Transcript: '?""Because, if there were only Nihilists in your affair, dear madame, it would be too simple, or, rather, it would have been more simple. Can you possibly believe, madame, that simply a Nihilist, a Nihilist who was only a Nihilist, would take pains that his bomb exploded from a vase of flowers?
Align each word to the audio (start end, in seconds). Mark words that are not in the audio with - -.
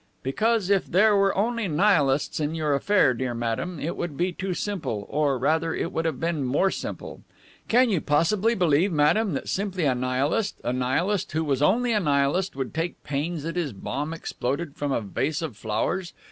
'?""Because, 0.23 0.71
if 0.71 0.87
there 0.87 1.15
were 1.15 1.37
only 1.37 1.67
Nihilists 1.67 2.39
in 2.39 2.55
your 2.55 2.73
affair, 2.73 3.13
dear 3.13 3.35
madame, 3.35 3.79
it 3.79 3.95
would 3.95 4.17
be 4.17 4.31
too 4.31 4.55
simple, 4.55 5.05
or, 5.11 5.37
rather, 5.37 5.75
it 5.75 5.91
would 5.91 6.05
have 6.05 6.19
been 6.19 6.43
more 6.43 6.71
simple. 6.71 7.21
Can 7.67 7.91
you 7.91 8.01
possibly 8.01 8.55
believe, 8.55 8.91
madame, 8.91 9.35
that 9.35 9.47
simply 9.47 9.85
a 9.85 9.93
Nihilist, 9.93 10.55
a 10.63 10.73
Nihilist 10.73 11.33
who 11.33 11.43
was 11.43 11.61
only 11.61 11.93
a 11.93 11.99
Nihilist, 11.99 12.55
would 12.55 12.73
take 12.73 13.03
pains 13.03 13.43
that 13.43 13.55
his 13.57 13.73
bomb 13.73 14.11
exploded 14.11 14.75
from 14.75 14.91
a 14.91 15.01
vase 15.01 15.43
of 15.43 15.55
flowers? 15.55 16.13